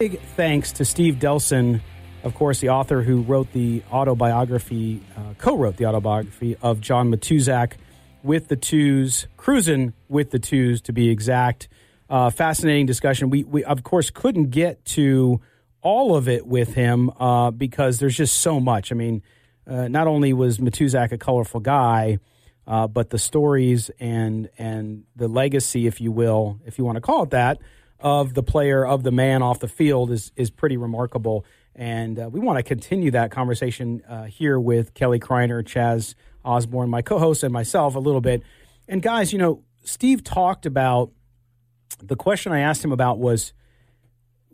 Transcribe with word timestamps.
Big 0.00 0.20
thanks 0.34 0.72
to 0.72 0.84
Steve 0.84 1.20
Delsohn, 1.20 1.80
of 2.24 2.34
course, 2.34 2.58
the 2.58 2.70
author 2.70 3.00
who 3.00 3.22
wrote 3.22 3.52
the 3.52 3.80
autobiography, 3.92 5.00
uh, 5.16 5.34
co 5.38 5.56
wrote 5.56 5.76
the 5.76 5.86
autobiography 5.86 6.56
of 6.60 6.80
John 6.80 7.12
Matuszak 7.12 7.74
with 8.24 8.48
the 8.48 8.56
Tooz, 8.56 9.28
cruising 9.36 9.92
with 10.08 10.32
the 10.32 10.40
Tooz 10.40 10.82
to 10.82 10.92
be 10.92 11.10
exact. 11.10 11.68
Uh, 12.10 12.30
fascinating 12.30 12.86
discussion. 12.86 13.30
We, 13.30 13.44
we, 13.44 13.62
of 13.62 13.84
course, 13.84 14.10
couldn't 14.10 14.50
get 14.50 14.84
to 14.86 15.40
all 15.80 16.16
of 16.16 16.28
it 16.28 16.44
with 16.44 16.74
him 16.74 17.10
uh, 17.10 17.52
because 17.52 18.00
there's 18.00 18.16
just 18.16 18.40
so 18.40 18.58
much. 18.58 18.90
I 18.90 18.96
mean, 18.96 19.22
uh, 19.64 19.86
not 19.86 20.08
only 20.08 20.32
was 20.32 20.58
Matuszak 20.58 21.12
a 21.12 21.18
colorful 21.18 21.60
guy, 21.60 22.18
uh, 22.66 22.88
but 22.88 23.10
the 23.10 23.18
stories 23.18 23.92
and 24.00 24.48
and 24.58 25.04
the 25.14 25.28
legacy, 25.28 25.86
if 25.86 26.00
you 26.00 26.10
will, 26.10 26.58
if 26.66 26.78
you 26.78 26.84
want 26.84 26.96
to 26.96 27.00
call 27.00 27.22
it 27.22 27.30
that, 27.30 27.58
of 28.04 28.34
the 28.34 28.42
player, 28.42 28.86
of 28.86 29.02
the 29.02 29.10
man 29.10 29.42
off 29.42 29.60
the 29.60 29.66
field 29.66 30.10
is, 30.10 30.30
is 30.36 30.50
pretty 30.50 30.76
remarkable. 30.76 31.46
And 31.74 32.18
uh, 32.18 32.28
we 32.30 32.38
want 32.38 32.58
to 32.58 32.62
continue 32.62 33.10
that 33.12 33.30
conversation 33.30 34.02
uh, 34.06 34.24
here 34.24 34.60
with 34.60 34.92
Kelly 34.92 35.18
Kreiner, 35.18 35.64
Chaz 35.64 36.14
Osborne, 36.44 36.90
my 36.90 37.00
co 37.00 37.18
host, 37.18 37.42
and 37.42 37.52
myself 37.52 37.96
a 37.96 37.98
little 37.98 38.20
bit. 38.20 38.42
And 38.86 39.02
guys, 39.02 39.32
you 39.32 39.38
know, 39.38 39.64
Steve 39.84 40.22
talked 40.22 40.66
about 40.66 41.12
the 41.98 42.14
question 42.14 42.52
I 42.52 42.60
asked 42.60 42.84
him 42.84 42.92
about 42.92 43.18
was 43.18 43.54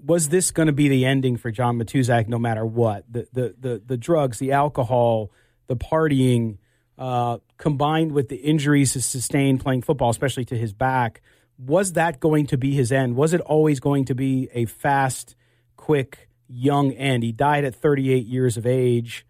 was 0.02 0.28
this 0.28 0.50
going 0.50 0.68
to 0.68 0.72
be 0.72 0.88
the 0.88 1.04
ending 1.04 1.36
for 1.36 1.50
John 1.50 1.76
Matuszak 1.78 2.26
no 2.26 2.38
matter 2.38 2.64
what? 2.64 3.04
The, 3.12 3.28
the, 3.34 3.54
the, 3.58 3.82
the 3.84 3.96
drugs, 3.98 4.38
the 4.38 4.52
alcohol, 4.52 5.30
the 5.66 5.77
partying, 5.77 6.56
uh, 6.96 7.39
combined 7.58 8.12
with 8.12 8.30
the 8.30 8.36
injuries 8.36 8.94
he 8.94 9.00
sustained 9.00 9.60
playing 9.60 9.83
football, 9.83 10.08
especially 10.08 10.46
to 10.46 10.56
his 10.56 10.72
back 10.72 11.20
was 11.66 11.92
that 11.92 12.20
going 12.20 12.46
to 12.46 12.56
be 12.56 12.74
his 12.74 12.90
end? 12.90 13.16
Was 13.16 13.34
it 13.34 13.40
always 13.42 13.80
going 13.80 14.06
to 14.06 14.14
be 14.14 14.48
a 14.54 14.64
fast, 14.64 15.36
quick, 15.76 16.28
young 16.48 16.92
end? 16.92 17.22
He 17.22 17.32
died 17.32 17.64
at 17.64 17.74
38 17.74 18.26
years 18.26 18.56
of 18.56 18.66
age 18.66 19.26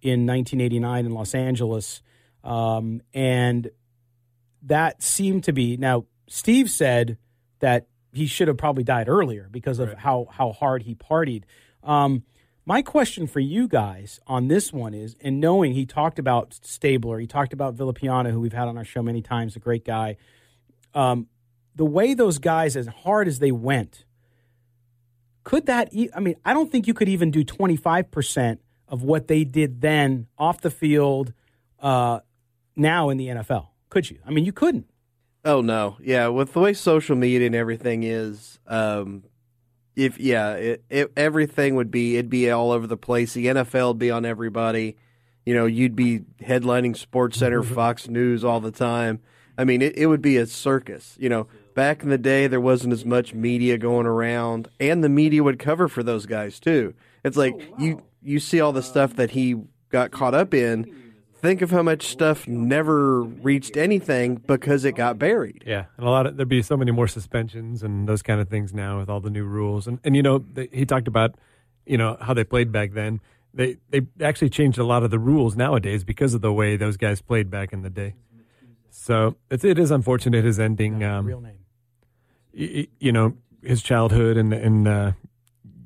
in 0.00 0.26
1989 0.26 1.06
in 1.06 1.12
Los 1.12 1.34
Angeles. 1.34 2.02
Um, 2.42 3.02
and 3.12 3.70
that 4.62 5.02
seemed 5.02 5.44
to 5.44 5.52
be. 5.52 5.76
Now, 5.76 6.06
Steve 6.28 6.70
said 6.70 7.18
that 7.60 7.88
he 8.12 8.26
should 8.26 8.48
have 8.48 8.56
probably 8.56 8.84
died 8.84 9.08
earlier 9.08 9.48
because 9.50 9.78
of 9.78 9.88
right. 9.88 9.98
how, 9.98 10.28
how 10.30 10.52
hard 10.52 10.84
he 10.84 10.94
partied. 10.94 11.42
Um, 11.82 12.22
my 12.64 12.80
question 12.80 13.26
for 13.26 13.40
you 13.40 13.68
guys 13.68 14.18
on 14.26 14.48
this 14.48 14.72
one 14.72 14.94
is, 14.94 15.14
and 15.20 15.40
knowing 15.40 15.74
he 15.74 15.84
talked 15.84 16.18
about 16.18 16.58
Stabler, 16.62 17.18
he 17.18 17.26
talked 17.26 17.52
about 17.52 17.76
Villapiano, 17.76 18.30
who 18.30 18.40
we've 18.40 18.52
had 18.52 18.66
on 18.66 18.78
our 18.78 18.84
show 18.84 19.02
many 19.02 19.20
times, 19.20 19.56
a 19.56 19.60
great 19.60 19.84
guy. 19.84 20.16
Um, 20.94 21.28
the 21.76 21.84
way 21.84 22.14
those 22.14 22.38
guys, 22.38 22.76
as 22.76 22.86
hard 22.86 23.28
as 23.28 23.38
they 23.38 23.52
went, 23.52 24.04
could 25.44 25.66
that? 25.66 25.92
E- 25.92 26.10
I 26.14 26.20
mean, 26.20 26.34
I 26.44 26.52
don't 26.52 26.72
think 26.72 26.86
you 26.86 26.94
could 26.94 27.08
even 27.08 27.30
do 27.30 27.44
twenty 27.44 27.76
five 27.76 28.10
percent 28.10 28.60
of 28.88 29.02
what 29.02 29.28
they 29.28 29.44
did 29.44 29.80
then 29.80 30.26
off 30.38 30.60
the 30.60 30.70
field. 30.70 31.32
Uh, 31.80 32.20
now 32.74 33.10
in 33.10 33.16
the 33.16 33.28
NFL, 33.28 33.68
could 33.90 34.10
you? 34.10 34.18
I 34.26 34.30
mean, 34.30 34.44
you 34.44 34.52
couldn't. 34.52 34.86
Oh 35.44 35.60
no, 35.60 35.96
yeah. 36.02 36.26
With 36.28 36.52
the 36.52 36.60
way 36.60 36.72
social 36.72 37.14
media 37.14 37.46
and 37.46 37.54
everything 37.54 38.02
is, 38.02 38.58
um, 38.66 39.22
if 39.94 40.18
yeah, 40.18 40.54
it, 40.54 40.84
it, 40.90 41.12
everything 41.16 41.76
would 41.76 41.90
be 41.90 42.16
it'd 42.16 42.30
be 42.30 42.50
all 42.50 42.72
over 42.72 42.86
the 42.86 42.96
place. 42.96 43.34
The 43.34 43.46
NFL 43.46 43.88
would 43.88 43.98
be 43.98 44.10
on 44.10 44.24
everybody. 44.24 44.96
You 45.44 45.54
know, 45.54 45.66
you'd 45.66 45.94
be 45.94 46.20
headlining 46.40 46.96
Sports 46.96 47.38
Center, 47.38 47.62
Fox 47.62 48.08
News 48.08 48.44
all 48.44 48.60
the 48.60 48.72
time. 48.72 49.20
I 49.56 49.64
mean, 49.64 49.80
it, 49.80 49.96
it 49.96 50.06
would 50.06 50.22
be 50.22 50.36
a 50.36 50.46
circus. 50.46 51.16
You 51.20 51.28
know, 51.28 51.46
back 51.76 52.02
in 52.02 52.08
the 52.08 52.18
day 52.18 52.48
there 52.48 52.60
wasn't 52.60 52.92
as 52.92 53.04
much 53.04 53.34
media 53.34 53.76
going 53.78 54.06
around 54.06 54.66
and 54.80 55.04
the 55.04 55.08
media 55.08 55.44
would 55.44 55.60
cover 55.60 55.86
for 55.86 56.02
those 56.02 56.26
guys 56.26 56.58
too. 56.58 56.94
It's 57.22 57.36
like 57.36 57.54
oh, 57.54 57.58
wow. 57.58 57.76
you 57.78 58.02
you 58.22 58.40
see 58.40 58.60
all 58.60 58.72
the 58.72 58.82
stuff 58.82 59.14
that 59.14 59.30
he 59.30 59.54
got 59.90 60.10
caught 60.10 60.34
up 60.34 60.52
in. 60.52 61.04
Think 61.34 61.60
of 61.60 61.70
how 61.70 61.82
much 61.82 62.08
stuff 62.08 62.48
never 62.48 63.22
reached 63.22 63.76
anything 63.76 64.36
because 64.36 64.84
it 64.86 64.92
got 64.92 65.18
buried. 65.18 65.62
Yeah 65.64 65.84
and 65.98 66.06
a 66.06 66.10
lot 66.10 66.26
of 66.26 66.36
there'd 66.36 66.48
be 66.48 66.62
so 66.62 66.76
many 66.76 66.90
more 66.90 67.06
suspensions 67.06 67.84
and 67.84 68.08
those 68.08 68.22
kind 68.22 68.40
of 68.40 68.48
things 68.48 68.74
now 68.74 68.98
with 68.98 69.08
all 69.08 69.20
the 69.20 69.30
new 69.30 69.44
rules. 69.44 69.86
And 69.86 70.00
and 70.02 70.16
you 70.16 70.22
know 70.22 70.38
they, 70.38 70.68
he 70.72 70.86
talked 70.86 71.06
about 71.06 71.36
you 71.84 71.98
know 71.98 72.16
how 72.20 72.34
they 72.34 72.42
played 72.42 72.72
back 72.72 72.94
then. 72.94 73.20
They 73.52 73.76
they 73.90 74.00
actually 74.22 74.48
changed 74.48 74.78
a 74.78 74.84
lot 74.84 75.02
of 75.02 75.10
the 75.10 75.18
rules 75.18 75.56
nowadays 75.56 76.04
because 76.04 76.32
of 76.32 76.40
the 76.40 76.52
way 76.52 76.76
those 76.76 76.96
guys 76.96 77.20
played 77.20 77.50
back 77.50 77.74
in 77.74 77.82
the 77.82 77.90
day. 77.90 78.14
So 78.88 79.36
it's, 79.50 79.62
it 79.62 79.78
is 79.78 79.90
unfortunate 79.90 80.42
his 80.42 80.58
ending 80.58 81.04
um, 81.04 81.26
real 81.26 81.40
name 81.42 81.65
you 82.56 83.12
know 83.12 83.36
his 83.62 83.82
childhood 83.82 84.36
and 84.36 84.52
and 84.52 84.88
uh, 84.88 85.12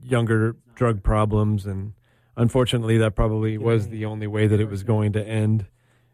younger 0.03 0.57
drug 0.75 1.03
problems, 1.03 1.67
and 1.67 1.95
unfortunately, 2.37 2.99
that 2.99 3.15
probably 3.15 3.59
was 3.59 3.89
the 3.89 4.05
only 4.05 4.27
way 4.27 4.47
that 4.47 4.61
it 4.61 4.69
was 4.69 4.83
going 4.83 5.13
to 5.13 5.27
end. 5.27 5.67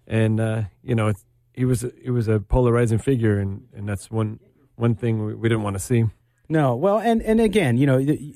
And 0.06 0.40
uh, 0.40 0.62
you 0.82 0.94
know, 0.94 1.12
he 1.52 1.64
was 1.64 1.84
he 2.00 2.10
was 2.10 2.28
a 2.28 2.40
polarizing 2.40 2.98
figure, 2.98 3.38
and, 3.38 3.66
and 3.74 3.88
that's 3.88 4.10
one 4.10 4.40
one 4.76 4.94
thing 4.94 5.24
we, 5.24 5.34
we 5.34 5.48
didn't 5.48 5.64
want 5.64 5.74
to 5.74 5.80
see. 5.80 6.04
No, 6.48 6.74
well, 6.74 6.98
and 6.98 7.22
and 7.22 7.40
again, 7.40 7.76
you 7.76 7.86
know, 7.86 8.02
the, 8.02 8.34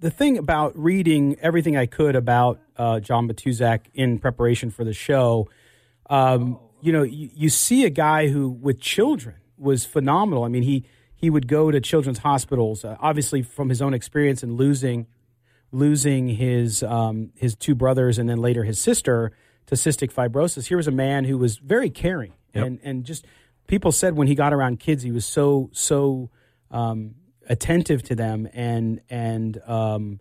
the 0.00 0.10
thing 0.10 0.38
about 0.38 0.76
reading 0.76 1.36
everything 1.40 1.76
I 1.76 1.86
could 1.86 2.16
about 2.16 2.60
uh, 2.76 3.00
John 3.00 3.28
Matuszak 3.28 3.86
in 3.94 4.18
preparation 4.18 4.70
for 4.70 4.82
the 4.82 4.94
show, 4.94 5.48
um, 6.08 6.58
you 6.80 6.92
know, 6.92 7.02
you, 7.02 7.30
you 7.34 7.48
see 7.48 7.84
a 7.84 7.90
guy 7.90 8.28
who 8.28 8.48
with 8.48 8.80
children 8.80 9.36
was 9.58 9.84
phenomenal. 9.84 10.44
I 10.44 10.48
mean, 10.48 10.62
he 10.62 10.86
he 11.20 11.28
would 11.28 11.46
go 11.46 11.70
to 11.70 11.80
children's 11.82 12.20
hospitals, 12.20 12.82
uh, 12.82 12.96
obviously 12.98 13.42
from 13.42 13.68
his 13.68 13.82
own 13.82 13.92
experience 13.92 14.42
in 14.42 14.56
losing 14.56 15.06
losing 15.70 16.28
his 16.28 16.82
um, 16.82 17.30
his 17.36 17.54
two 17.54 17.74
brothers 17.74 18.18
and 18.18 18.26
then 18.28 18.38
later 18.38 18.64
his 18.64 18.80
sister 18.80 19.30
to 19.66 19.74
cystic 19.74 20.10
fibrosis. 20.12 20.66
Here 20.66 20.78
was 20.78 20.88
a 20.88 20.92
man 20.92 21.24
who 21.24 21.36
was 21.36 21.58
very 21.58 21.90
caring 21.90 22.32
yep. 22.54 22.64
and 22.64 22.80
and 22.82 23.04
just 23.04 23.26
people 23.66 23.92
said 23.92 24.16
when 24.16 24.28
he 24.28 24.34
got 24.34 24.54
around 24.54 24.80
kids 24.80 25.02
he 25.02 25.12
was 25.12 25.26
so 25.26 25.68
so 25.72 26.30
um, 26.70 27.16
attentive 27.46 28.02
to 28.04 28.14
them 28.14 28.48
and 28.54 29.02
and 29.10 29.60
um, 29.66 30.20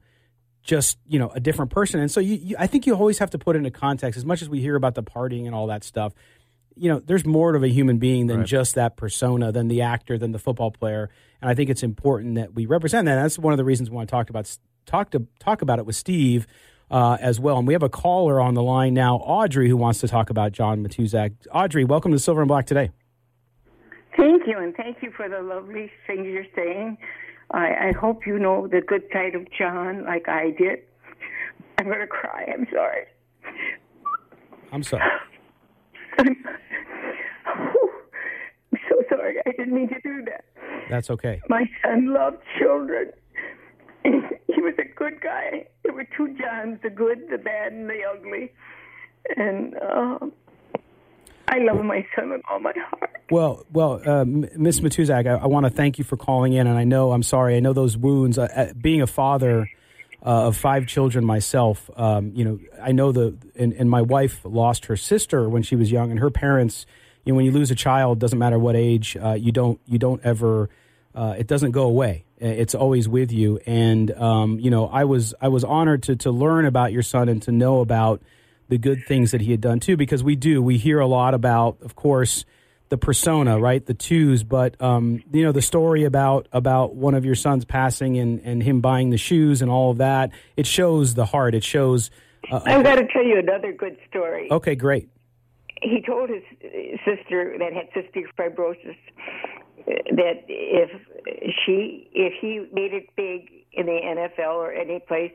just 0.64 0.98
you 1.08 1.18
know 1.18 1.30
a 1.30 1.40
different 1.40 1.72
person. 1.72 2.02
And 2.02 2.12
so 2.12 2.20
you, 2.20 2.36
you, 2.36 2.56
I 2.60 2.68
think 2.68 2.86
you 2.86 2.94
always 2.94 3.20
have 3.20 3.30
to 3.30 3.40
put 3.40 3.56
it 3.56 3.60
into 3.60 3.72
context. 3.72 4.18
As 4.18 4.26
much 4.26 4.42
as 4.42 4.50
we 4.50 4.60
hear 4.60 4.76
about 4.76 4.96
the 4.96 5.04
partying 5.04 5.46
and 5.46 5.56
all 5.56 5.68
that 5.68 5.86
stuff, 5.86 6.14
you 6.80 6.90
know, 6.90 7.00
there's 7.00 7.26
more 7.26 7.54
of 7.56 7.64
a 7.64 7.68
human 7.68 7.98
being 7.98 8.28
than 8.28 8.40
right. 8.40 8.48
just 8.48 8.76
that 8.76 8.96
persona, 8.96 9.52
than 9.52 9.68
the 9.68 9.82
actor, 9.82 10.18
than 10.18 10.32
the 10.32 10.40
football 10.40 10.72
player. 10.72 11.10
And 11.42 11.50
I 11.50 11.54
think 11.54 11.70
it's 11.70 11.84
important 11.84 12.36
that 12.36 12.54
we 12.54 12.66
represent 12.66 13.06
that. 13.06 13.18
And 13.18 13.24
that's 13.24 13.38
one 13.38 13.54
of 13.54 13.58
the 13.58 13.66
reasons 13.66 13.90
we 13.90 13.96
want 13.96 14.08
to 14.10 14.12
talk 14.12 14.30
about 14.30 14.58
talk 14.86 15.12
to 15.12 15.28
talk 15.40 15.62
about 15.62 15.80
it 15.80 15.86
with 15.86 15.96
Steve 15.96 16.48
uh, 16.90 17.18
as 17.20 17.40
well. 17.40 17.58
And 17.58 17.68
we 17.68 17.74
have 17.74 17.84
a 17.84 17.90
caller 17.90 18.40
on 18.40 18.54
the 18.54 18.64
line 18.64 18.94
now, 18.94 19.18
Audrey, 19.18 19.70
who 19.70 19.78
wants 19.78 20.00
to 20.00 20.08
talk 20.08 20.30
about 20.30 20.52
John 20.54 20.84
Matuszak. 20.84 21.34
Audrey, 21.54 21.84
welcome 21.84 22.12
to 22.12 22.20
Silver 22.20 22.42
and 22.42 22.48
Black 22.48 22.66
today. 22.66 22.92
Thank 24.18 24.48
you, 24.48 24.58
and 24.58 24.76
thank 24.76 24.98
you 25.02 25.12
for 25.16 25.30
the 25.30 25.42
lovely 25.42 25.92
things 26.08 26.26
you're 26.26 26.44
saying. 26.56 26.98
I, 27.52 27.90
I 27.90 27.92
hope 28.00 28.26
you 28.26 28.38
know 28.38 28.68
the 28.68 28.82
good 28.82 29.04
side 29.14 29.36
of 29.36 29.48
John 29.58 30.06
like 30.06 30.28
I 30.28 30.52
did. 30.52 30.80
I'm 31.78 31.86
going 31.86 32.00
to 32.00 32.08
cry. 32.08 32.52
I'm 32.54 32.68
sorry. 32.72 33.06
I'm 34.72 34.84
sorry. 34.84 35.10
Sorry. 39.30 39.42
I 39.46 39.52
didn't 39.52 39.74
mean 39.74 39.90
to 39.90 40.00
do 40.02 40.26
that. 40.26 40.46
That's 40.90 41.10
okay. 41.12 41.42
My 41.50 41.66
son 41.84 42.14
loved 42.14 42.38
children. 42.58 43.12
he 44.04 44.62
was 44.62 44.74
a 44.80 44.88
good 44.96 45.22
guy. 45.22 45.68
There 45.84 45.94
were 45.94 46.08
two 46.16 46.36
Johns, 46.40 46.80
the 46.82 46.90
good, 46.90 47.28
the 47.30 47.38
bad, 47.38 47.74
and 47.74 47.90
the 47.90 48.02
ugly. 48.04 48.52
And 49.36 49.76
uh, 49.76 50.20
I 51.48 51.60
love 51.60 51.84
my 51.84 52.06
son 52.16 52.32
with 52.32 52.42
all 52.50 52.60
my 52.60 52.74
heart. 52.76 53.12
Well, 53.30 53.66
well, 53.72 54.02
uh, 54.06 54.26
Miss 54.26 54.80
Matuszak, 54.80 55.28
I, 55.28 55.44
I 55.44 55.48
want 55.48 55.66
to 55.66 55.70
thank 55.70 55.98
you 55.98 56.04
for 56.04 56.18
calling 56.18 56.54
in, 56.54 56.66
and 56.66 56.78
I 56.78 56.84
know 56.84 57.12
I'm 57.12 57.24
sorry. 57.24 57.56
I 57.58 57.60
know 57.60 57.74
those 57.74 57.98
wounds. 57.98 58.38
Uh, 58.38 58.48
uh, 58.56 58.74
being 58.74 59.02
a 59.02 59.08
father 59.08 59.70
uh, 60.26 60.48
of 60.48 60.58
five 60.58 60.88
children 60.88 61.26
myself, 61.26 61.90
um, 61.96 62.32
you 62.34 62.44
know, 62.44 62.60
I 62.82 62.92
know 62.92 63.12
the 63.12 63.38
and, 63.56 63.74
and 63.74 63.90
my 63.90 64.02
wife 64.02 64.42
lost 64.44 64.86
her 64.86 64.98
sister 64.98 65.48
when 65.48 65.62
she 65.62 65.76
was 65.76 65.92
young, 65.92 66.10
and 66.10 66.20
her 66.20 66.32
parents. 66.32 66.86
You 67.26 67.34
know, 67.34 67.38
when 67.38 67.46
you 67.46 67.52
lose 67.52 67.72
a 67.72 67.76
child, 67.76 68.20
doesn't 68.20 68.40
matter 68.40 68.58
what 68.58 68.76
age, 68.76 69.18
uh, 69.18 69.34
you 69.34 69.52
don't 69.52 69.80
you 69.86 70.00
don't 70.00 70.22
ever. 70.24 70.70
Uh, 71.14 71.36
it 71.38 71.48
doesn't 71.48 71.72
go 71.72 71.84
away. 71.84 72.24
It's 72.38 72.76
always 72.76 73.10
with 73.10 73.32
you. 73.32 73.60
And 73.66 74.12
um, 74.12 74.60
you 74.60 74.72
know, 74.72 74.88
I 74.88 75.04
was 75.04 75.34
I 75.42 75.50
was 75.50 75.64
honored 75.64 76.04
to 76.04 76.16
to 76.18 76.32
learn 76.32 76.66
about 76.66 76.94
your 76.94 77.02
son 77.02 77.30
and 77.30 77.42
to 77.44 77.52
know 77.52 77.82
about 77.82 78.22
the 78.70 78.78
good 78.78 79.04
things 79.08 79.32
that 79.32 79.42
he 79.42 79.52
had 79.52 79.62
done 79.62 79.80
too, 79.80 79.98
because 79.98 80.24
we 80.24 80.36
do 80.36 80.62
we 80.62 80.78
hear 80.78 81.00
a 81.00 81.08
lot 81.08 81.34
about, 81.34 81.82
of 81.82 81.96
course, 81.96 82.46
the 82.90 82.98
persona, 82.98 83.60
right, 83.60 83.86
the 83.86 83.94
Tooz, 83.94 84.44
but 84.44 84.80
um, 84.82 85.22
you 85.32 85.44
know 85.44 85.52
the 85.52 85.62
story 85.62 86.06
about 86.06 86.48
about 86.52 86.96
one 86.96 87.16
of 87.16 87.26
your 87.26 87.36
sons 87.36 87.66
passing 87.66 88.18
and 88.18 88.42
and 88.44 88.64
him 88.64 88.82
buying 88.82 89.10
the 89.10 89.18
shoes 89.18 89.62
and 89.62 89.70
all 89.70 89.92
of 89.92 89.98
that. 89.98 90.32
It 90.58 90.66
shows 90.66 91.14
the 91.14 91.26
heart. 91.26 91.54
It 91.56 91.64
shows. 91.64 92.12
Uh, 92.50 92.62
I've 92.66 92.84
got 92.84 92.96
to 92.96 93.08
tell 93.08 93.24
you 93.24 93.38
another 93.38 93.74
good 93.74 93.98
story. 94.10 94.48
Okay, 94.50 94.76
great. 94.76 95.10
He 95.82 96.02
told 96.06 96.30
his 96.30 96.44
sister 97.06 97.56
that 97.58 97.74
had 97.74 97.90
cystic 97.96 98.26
fibrosis 98.38 98.98
that 99.86 100.44
if 100.48 100.90
she 101.66 102.10
if 102.14 102.34
he 102.42 102.68
made 102.74 102.94
it 102.94 103.08
big 103.16 103.50
in 103.74 103.86
the 103.86 104.00
NFL 104.04 104.56
or 104.56 104.74
any 104.74 105.00
place, 105.00 105.32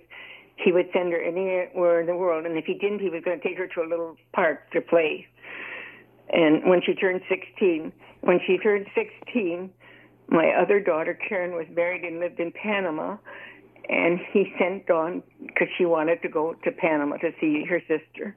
he 0.57 0.73
would 0.73 0.87
send 0.93 1.13
her 1.13 1.21
anywhere 1.21 2.01
in 2.01 2.07
the 2.07 2.17
world, 2.17 2.47
and 2.47 2.57
if 2.57 2.65
he 2.65 2.75
didn't, 2.75 3.01
he 3.01 3.09
was 3.09 3.23
going 3.25 3.41
to 3.41 3.49
take 3.49 3.59
her 3.59 3.67
to 3.67 3.81
a 3.83 3.89
little 3.89 4.17
park 4.33 4.71
to 4.73 4.81
play. 4.81 5.27
And 6.33 6.65
when 6.69 6.81
she 6.85 6.95
turned 6.95 7.23
16, 7.29 7.93
when 8.23 8.41
she 8.47 8.59
turned 8.59 8.87
16, 8.95 9.71
my 10.29 10.53
other 10.61 10.81
daughter 10.81 11.19
Karen 11.29 11.53
was 11.53 11.67
married 11.75 12.03
and 12.03 12.19
lived 12.19 12.41
in 12.41 12.53
Panama, 12.53 13.17
and 13.89 14.19
he 14.33 14.53
sent 14.59 14.87
Dawn 14.87 15.23
because 15.41 15.69
she 15.77 15.85
wanted 15.85 16.23
to 16.23 16.29
go 16.29 16.55
to 16.65 16.73
Panama 16.73 17.17
to 17.19 17.31
see 17.41 17.65
her 17.69 17.81
sister. 17.81 18.37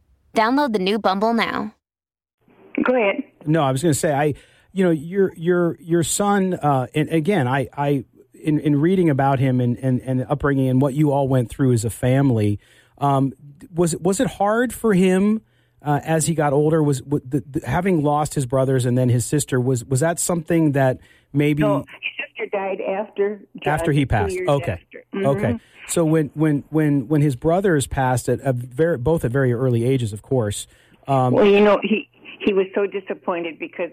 Download 0.35 0.73
the 0.73 0.79
new 0.79 0.99
Bumble 0.99 1.33
now. 1.33 1.73
Go 2.83 2.95
ahead. 2.95 3.23
No, 3.45 3.63
I 3.63 3.71
was 3.71 3.81
going 3.81 3.93
to 3.93 3.99
say 3.99 4.13
I 4.13 4.33
you 4.73 4.83
know 4.83 4.91
your 4.91 5.33
your 5.35 5.77
your 5.79 6.03
son 6.03 6.53
uh, 6.53 6.87
and 6.95 7.09
again 7.09 7.47
I 7.47 7.67
I 7.75 8.05
in, 8.33 8.59
in 8.59 8.79
reading 8.79 9.09
about 9.09 9.39
him 9.39 9.61
and, 9.61 9.77
and, 9.77 10.01
and 10.01 10.25
upbringing 10.27 10.69
and 10.69 10.81
what 10.81 10.93
you 10.93 11.11
all 11.11 11.27
went 11.27 11.49
through 11.49 11.73
as 11.73 11.85
a 11.85 11.89
family 11.89 12.59
um, 12.97 13.33
was 13.73 13.95
was 13.97 14.19
it 14.19 14.27
hard 14.27 14.73
for 14.73 14.93
him 14.93 15.41
uh, 15.83 15.99
as 16.03 16.27
he 16.27 16.35
got 16.35 16.53
older 16.53 16.81
was, 16.81 17.01
was 17.03 17.21
the, 17.27 17.43
the, 17.49 17.67
having 17.67 18.03
lost 18.03 18.33
his 18.33 18.45
brothers 18.45 18.85
and 18.85 18.97
then 18.97 19.09
his 19.09 19.25
sister 19.25 19.59
was 19.59 19.83
was 19.85 19.99
that 19.99 20.19
something 20.19 20.73
that 20.73 20.99
maybe 21.33 21.63
no, 21.63 21.85
his 22.17 22.20
sister 22.41 22.57
died 22.57 22.81
after 22.81 23.41
John, 23.63 23.73
after 23.73 23.91
he 23.91 24.05
passed 24.05 24.37
okay 24.47 24.83
mm-hmm. 25.13 25.25
okay 25.25 25.59
so 25.87 26.05
when 26.05 26.31
when 26.33 26.63
when 26.69 27.07
when 27.07 27.21
his 27.21 27.35
brothers 27.35 27.87
passed 27.87 28.29
at 28.29 28.39
a 28.41 28.53
very 28.53 28.97
both 28.97 29.25
at 29.25 29.31
very 29.31 29.53
early 29.53 29.83
ages 29.83 30.13
of 30.13 30.21
course 30.21 30.67
um, 31.07 31.33
well 31.33 31.45
you 31.45 31.61
know 31.61 31.79
he 31.83 32.09
he 32.39 32.53
was 32.53 32.67
so 32.73 32.87
disappointed 32.87 33.59
because 33.59 33.91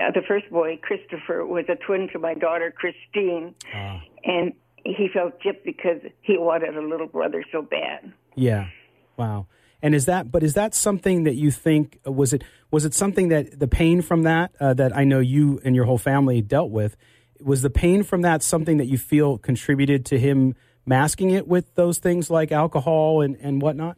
uh, 0.00 0.10
the 0.10 0.22
first 0.26 0.48
boy, 0.50 0.78
Christopher, 0.82 1.46
was 1.46 1.64
a 1.68 1.76
twin 1.76 2.08
to 2.12 2.18
my 2.18 2.34
daughter, 2.34 2.72
Christine. 2.72 3.54
Uh. 3.74 3.98
And 4.24 4.52
he 4.84 5.08
felt 5.12 5.40
gypped 5.40 5.64
because 5.64 6.00
he 6.22 6.36
wanted 6.38 6.76
a 6.76 6.82
little 6.82 7.06
brother 7.06 7.44
so 7.50 7.62
bad. 7.62 8.12
Yeah. 8.34 8.68
Wow. 9.16 9.46
And 9.82 9.94
is 9.94 10.06
that, 10.06 10.30
but 10.30 10.42
is 10.42 10.54
that 10.54 10.74
something 10.74 11.24
that 11.24 11.34
you 11.34 11.50
think, 11.50 11.98
uh, 12.06 12.12
was 12.12 12.32
it, 12.32 12.44
was 12.70 12.84
it 12.84 12.94
something 12.94 13.28
that 13.28 13.58
the 13.58 13.68
pain 13.68 14.02
from 14.02 14.22
that, 14.24 14.52
uh, 14.60 14.74
that 14.74 14.96
I 14.96 15.04
know 15.04 15.20
you 15.20 15.60
and 15.64 15.74
your 15.74 15.84
whole 15.84 15.98
family 15.98 16.40
dealt 16.40 16.70
with, 16.70 16.96
was 17.40 17.62
the 17.62 17.70
pain 17.70 18.02
from 18.02 18.22
that 18.22 18.42
something 18.42 18.76
that 18.78 18.86
you 18.86 18.98
feel 18.98 19.38
contributed 19.38 20.04
to 20.06 20.18
him 20.18 20.54
masking 20.84 21.30
it 21.30 21.48
with 21.48 21.74
those 21.74 21.98
things 21.98 22.30
like 22.30 22.52
alcohol 22.52 23.20
and, 23.20 23.36
and 23.40 23.60
whatnot? 23.60 23.96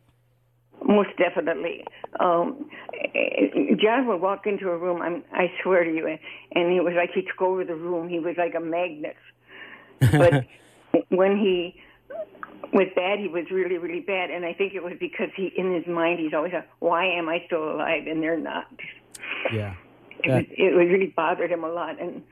Most 0.84 1.10
definitely. 1.18 1.84
Um, 2.18 2.70
John 3.80 4.06
would 4.06 4.20
walk 4.20 4.46
into 4.46 4.70
a 4.70 4.78
room, 4.78 5.02
I'm, 5.02 5.22
I 5.32 5.52
swear 5.62 5.84
to 5.84 5.90
you, 5.90 6.06
and 6.06 6.72
he 6.72 6.80
was 6.80 6.94
like 6.96 7.10
he 7.14 7.22
took 7.22 7.42
over 7.42 7.64
the 7.64 7.74
room. 7.74 8.08
He 8.08 8.18
was 8.18 8.36
like 8.38 8.54
a 8.54 8.60
magnet. 8.60 9.16
But 10.00 10.46
when 11.10 11.36
he 11.36 11.80
was 12.72 12.86
bad, 12.94 13.18
he 13.18 13.28
was 13.28 13.44
really, 13.50 13.78
really 13.78 14.00
bad. 14.00 14.30
And 14.30 14.44
I 14.44 14.52
think 14.52 14.74
it 14.74 14.82
was 14.82 14.94
because 14.98 15.28
he, 15.36 15.52
in 15.56 15.72
his 15.74 15.86
mind, 15.86 16.20
he's 16.20 16.34
always 16.34 16.52
like, 16.52 16.68
why 16.78 17.06
am 17.06 17.28
I 17.28 17.42
still 17.46 17.70
alive 17.70 18.06
and 18.06 18.22
they're 18.22 18.38
not? 18.38 18.66
Yeah. 19.52 19.74
It, 20.24 20.30
was, 20.30 20.44
it 20.50 20.74
really 20.74 21.12
bothered 21.14 21.50
him 21.50 21.64
a 21.64 21.68
lot. 21.68 22.00
And 22.00 22.22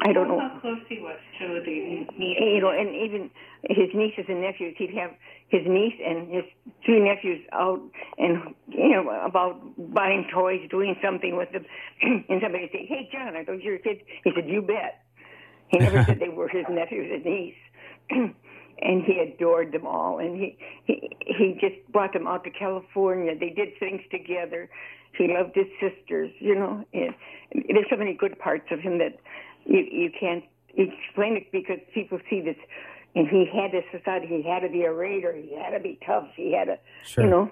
I 0.00 0.12
don't 0.12 0.28
know 0.28 0.38
how 0.38 0.58
close 0.60 0.80
he 0.88 1.00
was 1.00 1.18
to 1.40 1.60
the 1.64 2.06
niece. 2.16 2.36
You 2.38 2.60
know, 2.60 2.70
and 2.70 2.94
even 2.94 3.30
his 3.68 3.88
nieces 3.94 4.26
and 4.28 4.40
nephews, 4.42 4.74
he'd 4.78 4.94
have 4.94 5.10
his 5.48 5.62
niece 5.66 5.94
and 6.04 6.28
his 6.32 6.44
two 6.86 7.00
nephews 7.02 7.40
out 7.52 7.80
and 8.16 8.54
you 8.68 8.90
know 8.90 9.10
about 9.10 9.60
buying 9.92 10.28
toys, 10.32 10.60
doing 10.70 10.96
something 11.02 11.36
with 11.36 11.50
them, 11.52 11.64
and 12.02 12.40
somebody 12.42 12.64
would 12.64 12.72
say, 12.72 12.86
"Hey, 12.86 13.08
John, 13.12 13.34
are 13.36 13.44
those 13.44 13.62
your 13.62 13.78
kids?" 13.78 14.00
He 14.24 14.32
said, 14.34 14.48
"You 14.48 14.62
bet." 14.62 15.02
He 15.68 15.78
never 15.78 16.04
said 16.04 16.18
they 16.20 16.28
were 16.28 16.48
his 16.48 16.64
nephews 16.70 17.10
and 17.12 17.24
niece. 17.24 17.54
and 18.80 19.04
he 19.04 19.18
adored 19.18 19.72
them 19.72 19.86
all 19.86 20.18
and 20.18 20.36
he, 20.36 20.56
he 20.84 21.10
he 21.20 21.58
just 21.60 21.74
brought 21.92 22.12
them 22.12 22.26
out 22.26 22.44
to 22.44 22.50
California. 22.50 23.36
They 23.38 23.50
did 23.50 23.70
things 23.78 24.02
together. 24.10 24.70
He 25.16 25.28
loved 25.28 25.56
his 25.56 25.66
sisters, 25.80 26.30
you 26.38 26.54
know. 26.54 26.84
And 26.92 27.14
there's 27.52 27.86
so 27.90 27.96
many 27.96 28.14
good 28.14 28.38
parts 28.38 28.66
of 28.70 28.80
him 28.80 28.98
that 28.98 29.18
you 29.68 29.86
you 29.90 30.10
can't 30.18 30.44
explain 30.70 31.36
it 31.36 31.52
because 31.52 31.78
people 31.94 32.18
see 32.28 32.40
this 32.40 32.56
and 33.14 33.28
he 33.28 33.46
had 33.52 33.72
this 33.72 33.84
society. 33.90 34.26
He 34.26 34.42
had 34.42 34.60
to 34.60 34.68
be 34.68 34.82
a 34.82 34.92
raider. 34.92 35.34
He 35.34 35.56
had 35.56 35.70
to 35.70 35.80
be 35.80 35.98
tough. 36.04 36.28
He 36.36 36.54
had 36.54 36.64
to, 36.66 36.78
sure. 37.04 37.24
you 37.24 37.30
know. 37.30 37.50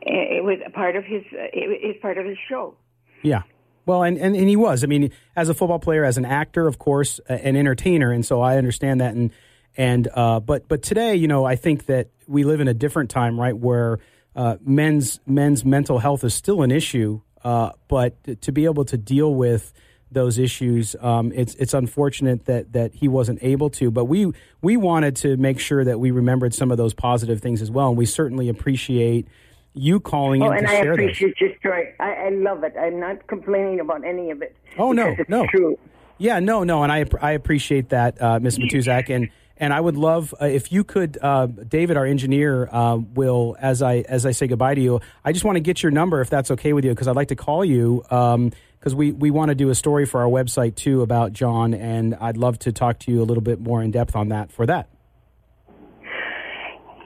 It 0.00 0.42
was 0.42 0.58
a 0.66 0.70
part 0.70 0.96
of 0.96 1.04
his. 1.04 1.22
It 1.32 1.86
was 1.86 1.96
part 2.00 2.18
of 2.18 2.24
his 2.24 2.38
show. 2.48 2.74
Yeah. 3.22 3.42
Well, 3.86 4.02
and, 4.02 4.16
and, 4.16 4.34
and 4.34 4.48
he 4.48 4.56
was. 4.56 4.82
I 4.82 4.86
mean, 4.86 5.10
as 5.36 5.48
a 5.48 5.54
football 5.54 5.78
player, 5.78 6.04
as 6.04 6.16
an 6.16 6.24
actor, 6.24 6.66
of 6.66 6.78
course, 6.78 7.20
an 7.28 7.56
entertainer, 7.56 8.10
and 8.12 8.24
so 8.24 8.40
I 8.40 8.56
understand 8.56 9.00
that. 9.00 9.14
And 9.14 9.30
and 9.76 10.08
uh, 10.14 10.40
but 10.40 10.68
but 10.68 10.82
today, 10.82 11.16
you 11.16 11.28
know, 11.28 11.44
I 11.44 11.56
think 11.56 11.86
that 11.86 12.08
we 12.26 12.44
live 12.44 12.60
in 12.60 12.68
a 12.68 12.74
different 12.74 13.10
time, 13.10 13.38
right, 13.38 13.56
where 13.56 13.98
uh, 14.34 14.56
men's 14.64 15.20
men's 15.26 15.64
mental 15.64 15.98
health 15.98 16.24
is 16.24 16.32
still 16.32 16.62
an 16.62 16.70
issue, 16.70 17.20
uh, 17.42 17.72
but 17.88 18.42
to 18.42 18.52
be 18.52 18.64
able 18.64 18.86
to 18.86 18.96
deal 18.96 19.34
with 19.34 19.72
those 20.14 20.38
issues. 20.38 20.96
Um, 21.00 21.32
it's 21.34 21.54
it's 21.56 21.74
unfortunate 21.74 22.46
that 22.46 22.72
that 22.72 22.94
he 22.94 23.08
wasn't 23.08 23.40
able 23.42 23.70
to, 23.70 23.90
but 23.90 24.06
we 24.06 24.32
we 24.62 24.76
wanted 24.76 25.16
to 25.16 25.36
make 25.36 25.60
sure 25.60 25.84
that 25.84 26.00
we 26.00 26.10
remembered 26.10 26.54
some 26.54 26.70
of 26.70 26.78
those 26.78 26.94
positive 26.94 27.40
things 27.40 27.60
as 27.60 27.70
well, 27.70 27.88
and 27.88 27.98
we 27.98 28.06
certainly 28.06 28.48
appreciate 28.48 29.28
you 29.74 30.00
calling 30.00 30.42
oh, 30.42 30.52
in 30.52 30.58
and 30.58 30.66
to 30.66 30.72
I 30.72 30.80
share 30.80 30.92
appreciate 30.92 31.34
those. 31.40 31.48
your 31.48 31.58
story. 31.58 31.94
I, 32.00 32.12
I 32.12 32.28
love 32.30 32.64
it. 32.64 32.74
I'm 32.80 33.00
not 33.00 33.26
complaining 33.26 33.80
about 33.80 34.04
any 34.04 34.30
of 34.30 34.40
it. 34.40 34.56
Oh 34.78 34.92
no, 34.92 35.14
no, 35.28 35.46
true. 35.48 35.78
Yeah, 36.18 36.38
no, 36.38 36.64
no, 36.64 36.82
and 36.82 36.92
I 36.92 37.04
I 37.20 37.32
appreciate 37.32 37.88
that, 37.90 38.20
uh, 38.22 38.38
Ms. 38.38 38.58
Matuszak, 38.58 39.10
and 39.14 39.28
And 39.56 39.72
I 39.72 39.80
would 39.80 39.96
love 39.96 40.34
uh, 40.40 40.46
if 40.46 40.72
you 40.72 40.82
could, 40.82 41.16
uh, 41.22 41.46
David, 41.46 41.96
our 41.96 42.04
engineer, 42.04 42.68
uh, 42.72 42.96
will 42.96 43.56
as 43.60 43.82
I 43.82 43.98
as 44.08 44.26
I 44.26 44.32
say 44.32 44.48
goodbye 44.48 44.74
to 44.74 44.80
you. 44.80 45.00
I 45.24 45.32
just 45.32 45.44
want 45.44 45.56
to 45.56 45.60
get 45.60 45.82
your 45.82 45.92
number 45.92 46.20
if 46.20 46.28
that's 46.28 46.50
okay 46.50 46.72
with 46.72 46.84
you, 46.84 46.90
because 46.90 47.06
I'd 47.06 47.16
like 47.16 47.28
to 47.28 47.36
call 47.36 47.64
you 47.64 48.02
because 48.08 48.94
we 48.94 49.12
we 49.12 49.30
want 49.30 49.50
to 49.50 49.54
do 49.54 49.70
a 49.70 49.74
story 49.74 50.06
for 50.06 50.20
our 50.20 50.28
website 50.28 50.74
too 50.74 51.02
about 51.02 51.32
John, 51.32 51.72
and 51.72 52.16
I'd 52.16 52.36
love 52.36 52.58
to 52.60 52.72
talk 52.72 52.98
to 53.00 53.12
you 53.12 53.22
a 53.22 53.26
little 53.26 53.42
bit 53.42 53.60
more 53.60 53.80
in 53.80 53.92
depth 53.92 54.16
on 54.16 54.30
that 54.30 54.50
for 54.50 54.66
that. 54.66 54.88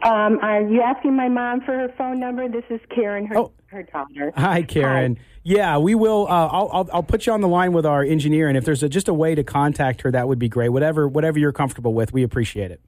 Um, 0.03 0.39
are 0.41 0.63
you 0.63 0.81
asking 0.81 1.17
my 1.17 1.29
mom 1.29 1.61
for 1.61 1.73
her 1.73 1.93
phone 1.99 2.21
number? 2.21 2.49
This 2.49 2.65
is 2.71 2.81
Karen, 2.95 3.27
her, 3.27 3.37
Oh. 3.37 3.53
Her 3.69 3.83
daughter. 3.83 4.33
Hi, 4.35 4.63
Karen. 4.63 5.19
Yeah, 5.43 5.77
we 5.77 5.95
will. 5.95 6.27
Uh, 6.27 6.47
I'll, 6.47 6.71
I'll 6.73 6.89
I'll 6.95 7.03
put 7.03 7.27
you 7.27 7.35
on 7.35 7.43
the 7.43 7.49
line 7.49 7.73
with 7.75 7.85
our 7.85 8.03
engineer, 8.03 8.49
and 8.49 8.57
if 8.57 8.65
there's 8.65 8.83
a, 8.83 8.89
just 8.89 9.09
a 9.09 9.15
way 9.15 9.35
to 9.35 9.45
contact 9.45 10.01
her, 10.03 10.11
that 10.11 10.27
would 10.27 10.39
be 10.39 10.49
great. 10.49 10.71
Whatever 10.71 11.07
whatever 11.07 11.39
you're 11.39 11.53
comfortable 11.53 11.93
with, 11.93 12.13
we 12.13 12.23
appreciate 12.23 12.71
it. 12.71 12.81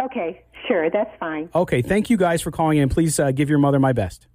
Okay, 0.00 0.42
sure, 0.68 0.90
that's 0.90 1.10
fine. 1.18 1.48
Okay, 1.54 1.82
thank 1.82 2.08
you 2.08 2.16
guys 2.16 2.40
for 2.40 2.52
calling 2.52 2.78
in. 2.78 2.88
Please 2.88 3.18
uh, 3.18 3.32
give 3.32 3.50
your 3.50 3.58
mother 3.58 3.80
my 3.80 3.92
best. 3.92 4.28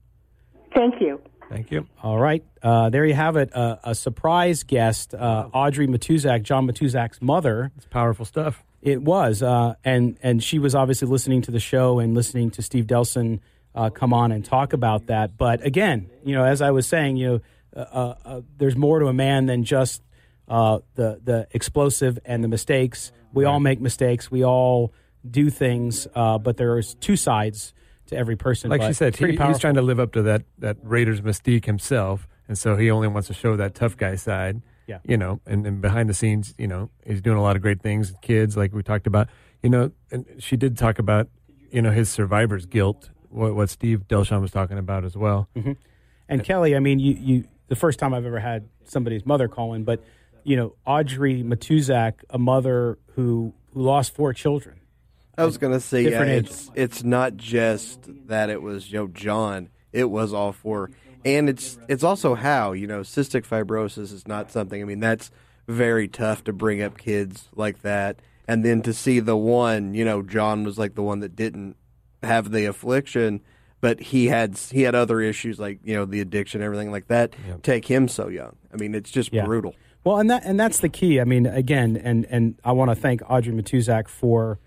Thank 0.76 0.96
you. 1.00 1.22
Thank 1.50 1.72
you. 1.72 1.88
All 2.04 2.18
right, 2.18 2.44
uh, 2.62 2.90
there 2.90 3.06
you 3.06 3.14
have 3.14 3.38
it. 3.38 3.56
Uh, 3.56 3.78
a 3.84 3.96
surprise 3.96 4.64
guest, 4.64 5.14
uh, 5.14 5.48
Audrey 5.54 5.88
Matuszak, 5.88 6.44
John 6.44 6.68
Matuszak's 6.68 7.22
mother. 7.22 7.72
It's 7.78 7.86
powerful 7.86 8.26
stuff. 8.26 8.64
It 8.82 9.02
was, 9.02 9.42
uh, 9.42 9.76
and 9.86 10.18
and 10.22 10.44
she 10.44 10.60
was 10.60 10.76
obviously 10.76 11.08
listening 11.08 11.42
to 11.44 11.52
the 11.52 11.60
show 11.62 12.00
and 12.00 12.14
listening 12.14 12.52
to 12.52 12.62
Steve 12.62 12.88
Delsohn 12.88 13.40
uh, 13.76 13.90
come 13.90 14.14
on 14.14 14.32
and 14.32 14.44
talk 14.44 14.74
about 14.74 15.08
that. 15.08 15.38
But 15.38 15.66
again, 15.66 16.10
you 16.24 16.36
know, 16.36 16.44
as 16.44 16.62
I 16.62 16.72
was 16.72 16.88
saying, 16.88 17.18
you 17.18 17.28
know, 17.28 17.40
uh, 17.82 18.16
uh, 18.26 18.42
there's 18.58 18.76
more 18.76 19.00
to 19.00 19.08
a 19.08 19.14
man 19.14 19.46
than 19.46 19.64
just 19.64 20.02
uh, 20.48 20.80
the 20.96 21.20
the 21.24 21.48
explosive 21.52 22.20
and 22.26 22.44
the 22.44 22.48
mistakes. 22.48 23.12
We 23.34 23.46
all 23.46 23.60
make 23.60 23.80
mistakes. 23.80 24.30
We 24.30 24.44
all 24.44 24.94
do 25.30 25.50
things, 25.50 26.08
uh, 26.16 26.38
but 26.38 26.58
there's 26.58 26.96
two 26.96 27.16
sides 27.16 27.74
to 28.08 28.18
every 28.18 28.36
person. 28.36 28.70
Like 28.70 28.82
she 28.82 28.94
said, 28.94 29.16
he, 29.16 29.28
he's 29.28 29.60
trying 29.60 29.76
to 29.76 29.82
live 29.82 30.00
up 30.00 30.14
to 30.14 30.22
that, 30.24 30.44
that 30.60 30.78
Raiders 30.84 31.22
mystique 31.22 31.66
himself. 31.66 32.28
And 32.48 32.58
so 32.58 32.76
he 32.76 32.92
only 32.92 33.08
wants 33.08 33.28
to 33.28 33.34
show 33.34 33.56
that 33.56 33.76
tough 33.76 33.96
guy 33.96 34.16
side. 34.16 34.62
Yeah. 34.88 34.98
You 35.06 35.16
know, 35.16 35.40
and, 35.46 35.66
and 35.66 35.82
behind 35.82 36.10
the 36.10 36.14
scenes, 36.14 36.54
you 36.58 36.68
know, 36.68 36.90
he's 37.06 37.22
doing 37.22 37.38
a 37.38 37.42
lot 37.42 37.56
of 37.56 37.62
great 37.62 37.82
things 37.82 38.14
kids, 38.22 38.58
like 38.58 38.74
we 38.74 38.84
talked 38.84 39.08
about. 39.08 39.30
You 39.64 39.70
know, 39.70 39.92
and 40.12 40.26
she 40.40 40.58
did 40.58 40.78
talk 40.78 41.00
about, 41.00 41.30
you 41.72 41.82
know, 41.82 41.92
his 41.92 42.10
survivor's 42.10 42.66
guilt, 42.66 43.10
what, 43.32 43.56
what 43.56 43.70
Steve 43.70 44.08
Delsohn 44.08 44.42
was 44.42 44.52
talking 44.52 44.78
about 44.78 45.06
as 45.06 45.16
well. 45.16 45.50
Mm-hmm. 45.56 45.74
And 46.30 46.42
uh, 46.42 46.44
Kelly, 46.44 46.76
I 46.76 46.80
mean, 46.80 47.00
you, 47.00 47.14
you 47.14 47.44
the 47.68 47.76
first 47.76 48.00
time 48.00 48.14
I've 48.14 48.26
ever 48.26 48.40
had 48.40 48.68
somebody's 48.84 49.26
mother 49.26 49.48
call 49.48 49.74
in, 49.74 49.84
but 49.84 50.04
you 50.44 50.56
know, 50.56 50.76
Audrey 50.86 51.44
Matuszak, 51.44 52.24
a 52.30 52.40
mother 52.40 52.98
who 53.16 53.54
who 53.74 53.82
lost 53.82 54.14
four 54.16 54.34
children. 54.34 54.80
I 55.38 55.46
was 55.46 55.58
gonna 55.58 55.80
say, 55.80 56.04
yeah, 56.04 56.10
Different 56.10 56.32
it's 56.32 56.72
it's 56.76 57.04
not 57.04 57.38
just 57.38 58.10
that 58.28 58.50
it 58.50 58.62
was 58.62 58.92
you 58.92 59.00
know 59.00 59.08
John. 59.08 59.70
It 59.92 60.10
was 60.10 60.34
all 60.34 60.52
four, 60.52 60.92
and 61.26 61.50
it's 61.50 61.78
it's 61.88 62.04
also 62.04 62.36
how 62.36 62.74
you 62.74 62.88
know 62.88 63.02
cystic 63.02 63.46
fibrosis 63.46 64.14
is 64.14 64.28
not 64.28 64.52
something. 64.52 64.82
I 64.82 64.86
mean, 64.86 65.00
that's 65.00 65.32
very 65.68 66.08
tough 66.08 66.44
to 66.46 66.54
bring 66.54 66.82
up 66.82 66.98
kids 66.98 67.50
like 67.56 67.82
that, 67.82 68.22
and 68.48 68.64
then 68.64 68.82
to 68.84 68.94
see 68.94 69.20
the 69.20 69.38
one, 69.38 69.94
you 69.94 70.06
know, 70.06 70.22
John 70.22 70.64
was 70.64 70.78
like 70.78 70.96
the 70.96 71.04
one 71.04 71.22
that 71.22 71.36
didn't 71.36 71.76
have 72.24 72.52
the 72.52 72.66
affliction, 72.66 73.42
but 73.80 74.00
he 74.00 74.28
had 74.28 74.58
he 74.58 74.84
had 74.84 74.96
other 74.96 75.22
issues 75.22 75.60
like 75.60 75.80
you 75.84 75.96
know 75.96 76.06
the 76.06 76.22
addiction, 76.22 76.62
everything 76.62 76.92
like 76.92 77.08
that. 77.08 77.34
Take 77.64 77.86
him 77.86 78.08
so 78.08 78.28
young. 78.28 78.56
I 78.74 78.78
mean, 78.78 78.96
it's 78.96 79.12
just 79.12 79.34
Yeah. 79.34 79.46
brutal. 79.46 79.76
Well, 80.04 80.18
and 80.18 80.30
that 80.30 80.44
and 80.46 80.60
that's 80.60 80.80
the 80.80 80.90
key. 80.90 81.20
I 81.20 81.24
mean, 81.26 81.46
again, 81.46 81.98
and 81.98 82.26
and 82.30 82.56
I 82.64 82.72
want 82.72 82.90
to 82.92 82.96
thank 82.96 83.22
Audrey 83.30 83.54
Matuszak 83.54 84.08
for 84.08 84.60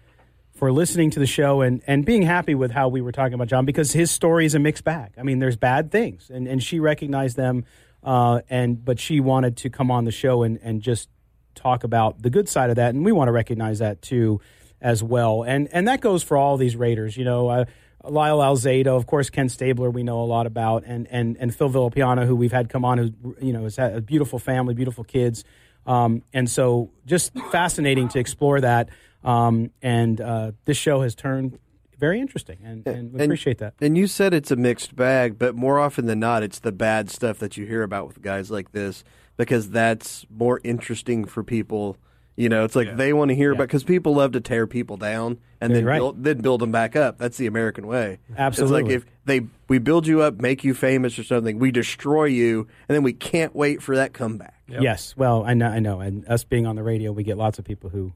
for 0.52 0.70
listening 0.70 1.10
to 1.10 1.18
the 1.20 1.26
show 1.26 1.60
and 1.62 1.82
and 1.86 2.04
being 2.04 2.22
happy 2.22 2.54
with 2.54 2.70
how 2.70 2.88
we 2.88 3.00
were 3.00 3.12
talking 3.12 3.34
about 3.34 3.48
John 3.48 3.64
because 3.64 3.92
his 3.92 4.10
story 4.10 4.46
is 4.46 4.54
a 4.54 4.58
mixed 4.60 4.84
bag. 4.84 5.12
I 5.18 5.22
mean, 5.22 5.38
there's 5.40 5.56
bad 5.56 5.90
things, 5.90 6.30
and 6.32 6.46
and 6.46 6.62
she 6.62 6.78
recognized 6.80 7.36
them, 7.36 7.64
uh, 8.04 8.40
and 8.48 8.84
but 8.84 9.00
she 9.00 9.18
wanted 9.20 9.56
to 9.58 9.70
come 9.70 9.90
on 9.90 10.04
the 10.04 10.12
show 10.12 10.42
and 10.44 10.58
and 10.62 10.80
just 10.82 11.08
talk 11.56 11.84
about 11.84 12.22
the 12.22 12.30
good 12.30 12.48
side 12.48 12.70
of 12.70 12.76
that, 12.76 12.94
and 12.94 13.04
we 13.04 13.12
want 13.12 13.28
to 13.28 13.32
recognize 13.32 13.78
that 13.80 14.02
too 14.02 14.40
as 14.84 15.02
well. 15.02 15.42
And 15.42 15.68
and 15.72 15.88
that 15.88 16.00
goes 16.00 16.22
for 16.22 16.36
all 16.36 16.56
these 16.56 16.76
Raiders. 16.76 17.16
You 17.16 17.24
know, 17.24 17.48
uh, 17.48 17.64
Lyle 18.04 18.38
Alzado, 18.38 18.96
of 18.96 19.06
course, 19.06 19.30
Ken 19.30 19.48
Stabler, 19.48 19.90
we 19.90 20.04
know 20.04 20.20
a 20.20 20.26
lot 20.26 20.46
about, 20.46 20.84
and 20.86 21.08
and 21.10 21.36
and 21.40 21.52
Phil 21.52 21.70
Villapiano, 21.70 22.26
who 22.26 22.36
we've 22.36 22.52
had 22.52 22.68
come 22.68 22.84
on, 22.84 22.98
who 22.98 23.36
you 23.40 23.52
know 23.52 23.64
has 23.64 23.76
had 23.76 23.96
a 23.96 24.00
beautiful 24.00 24.38
family, 24.38 24.74
beautiful 24.74 25.02
kids, 25.02 25.42
um, 25.86 26.22
and 26.32 26.48
so 26.48 26.90
just 27.06 27.32
fascinating 27.50 28.08
to 28.10 28.20
explore 28.20 28.60
that. 28.60 28.90
Um, 29.24 29.70
and 29.80 30.20
uh, 30.20 30.52
this 30.66 30.76
show 30.76 31.00
has 31.00 31.14
turned 31.14 31.58
very 31.98 32.20
interesting, 32.20 32.58
and, 32.62 32.86
and 32.86 33.12
we 33.14 33.24
appreciate 33.24 33.56
that. 33.58 33.72
And 33.80 33.96
you 33.96 34.06
said 34.06 34.34
it's 34.34 34.50
a 34.50 34.56
mixed 34.56 34.94
bag, 34.94 35.38
but 35.38 35.54
more 35.54 35.78
often 35.78 36.04
than 36.04 36.20
not, 36.20 36.42
it's 36.42 36.58
the 36.58 36.72
bad 36.72 37.08
stuff 37.08 37.38
that 37.38 37.56
you 37.56 37.64
hear 37.64 37.82
about 37.82 38.06
with 38.06 38.20
guys 38.20 38.50
like 38.50 38.72
this 38.72 39.02
because 39.38 39.70
that's 39.70 40.26
more 40.28 40.60
interesting 40.62 41.24
for 41.24 41.42
people. 41.42 41.96
You 42.36 42.48
know, 42.48 42.64
it's 42.64 42.74
like 42.74 42.96
they 42.96 43.12
want 43.12 43.28
to 43.28 43.34
hear 43.36 43.52
about 43.52 43.68
because 43.68 43.84
people 43.84 44.14
love 44.16 44.32
to 44.32 44.40
tear 44.40 44.66
people 44.66 44.96
down 44.96 45.38
and 45.60 45.72
then 45.72 45.82
you're 45.82 45.90
right. 45.90 45.98
build, 45.98 46.24
then 46.24 46.38
build 46.40 46.60
them 46.60 46.72
back 46.72 46.96
up. 46.96 47.16
That's 47.16 47.36
the 47.36 47.46
American 47.46 47.86
way. 47.86 48.18
Absolutely. 48.36 48.80
It's 48.80 48.84
like 48.88 48.96
if 48.96 49.06
they 49.24 49.46
we 49.68 49.78
build 49.78 50.06
you 50.06 50.20
up, 50.22 50.40
make 50.40 50.64
you 50.64 50.74
famous 50.74 51.16
or 51.18 51.22
something, 51.22 51.58
we 51.60 51.70
destroy 51.70 52.24
you, 52.24 52.66
and 52.88 52.94
then 52.96 53.02
we 53.04 53.12
can't 53.12 53.54
wait 53.54 53.82
for 53.82 53.94
that 53.96 54.12
comeback. 54.12 54.50
Yes, 54.66 55.14
well, 55.16 55.44
I 55.44 55.54
know, 55.54 55.68
I 55.68 55.78
know, 55.78 56.00
and 56.00 56.26
us 56.26 56.42
being 56.42 56.66
on 56.66 56.74
the 56.74 56.82
radio, 56.82 57.12
we 57.12 57.22
get 57.22 57.36
lots 57.38 57.58
of 57.60 57.64
people 57.64 57.90
who 57.90 58.12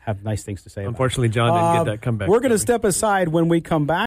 have 0.00 0.22
nice 0.22 0.42
things 0.44 0.62
to 0.62 0.70
say. 0.70 0.82
about. 0.82 0.90
Unfortunately, 0.90 1.28
John 1.28 1.52
didn't 1.52 1.64
Um, 1.64 1.84
get 1.86 1.90
that 1.92 2.02
comeback. 2.02 2.28
We're 2.28 2.40
going 2.40 2.52
to 2.52 2.58
step 2.58 2.84
aside 2.84 3.28
when 3.28 3.48
we 3.48 3.60
come 3.60 3.86
back. 3.86 3.96